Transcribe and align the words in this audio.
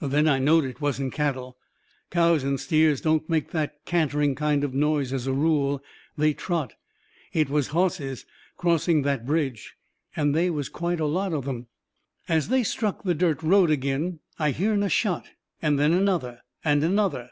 Then 0.00 0.26
I 0.26 0.38
knowed 0.38 0.64
it 0.64 0.80
wasn't 0.80 1.12
cattle. 1.12 1.58
Cows 2.10 2.42
and 2.42 2.58
steers 2.58 3.02
don't 3.02 3.28
make 3.28 3.50
that 3.50 3.84
cantering 3.84 4.34
kind 4.34 4.64
of 4.64 4.72
noise 4.72 5.12
as 5.12 5.26
a 5.26 5.32
rule; 5.34 5.82
they 6.16 6.32
trot. 6.32 6.72
It 7.34 7.50
was 7.50 7.66
hosses 7.66 8.24
crossing 8.56 9.02
that 9.02 9.26
bridge. 9.26 9.74
And 10.16 10.34
they 10.34 10.48
was 10.48 10.70
quite 10.70 11.00
a 11.00 11.04
lot 11.06 11.34
of 11.34 11.46
'em. 11.46 11.66
As 12.30 12.48
they 12.48 12.62
struck 12.62 13.02
the 13.02 13.12
dirt 13.14 13.42
road 13.42 13.70
agin, 13.70 14.20
I 14.38 14.52
hearn 14.52 14.82
a 14.82 14.88
shot. 14.88 15.26
And 15.60 15.78
then 15.78 15.92
another 15.92 16.40
and 16.64 16.82
another. 16.82 17.28